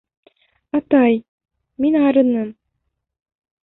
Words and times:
Атай, 0.79 1.21
мин 1.85 2.01
арыным. 2.07 2.53